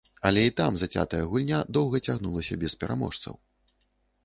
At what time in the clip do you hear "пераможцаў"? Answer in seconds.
2.85-3.39